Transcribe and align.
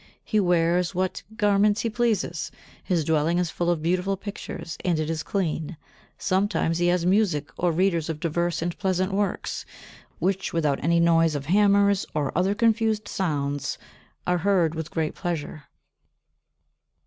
He 0.23 0.39
wears 0.39 0.95
what 0.95 1.21
garments 1.35 1.81
he 1.81 1.89
pleases; 1.91 2.49
his 2.83 3.05
dwelling 3.05 3.37
is 3.37 3.51
full 3.51 3.69
of 3.69 3.83
beautiful 3.83 4.17
pictures, 4.17 4.75
and 4.83 4.97
it 4.97 5.11
is 5.11 5.21
clean; 5.21 5.77
sometimes 6.17 6.79
he 6.79 6.87
has 6.87 7.05
music 7.05 7.51
or 7.55 7.71
readers 7.71 8.09
of 8.09 8.19
diverse 8.19 8.63
and 8.63 8.75
pleasant 8.79 9.13
works, 9.13 9.63
which, 10.17 10.53
without 10.53 10.83
any 10.83 10.99
noise 10.99 11.35
of 11.35 11.45
hammers 11.45 12.07
or 12.15 12.35
other 12.35 12.55
confused 12.55 13.07
sounds, 13.07 13.77
are 14.25 14.39
heard 14.39 14.73
with 14.73 14.89
great 14.89 15.13
pleasure. 15.13 15.65